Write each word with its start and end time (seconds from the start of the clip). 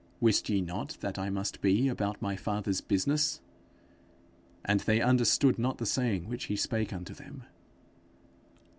wist 0.19 0.49
ye 0.49 0.61
not 0.61 0.97
that 1.01 1.19
I 1.19 1.29
must 1.29 1.61
be 1.61 1.87
about 1.87 2.19
my 2.23 2.35
father's 2.35 2.81
business?' 2.81 3.39
And 4.65 4.79
they 4.79 4.99
understood 4.99 5.59
not 5.59 5.77
the 5.77 5.85
saying 5.85 6.27
which 6.27 6.45
he 6.45 6.55
spake 6.55 6.91
unto 6.91 7.13
them. 7.13 7.43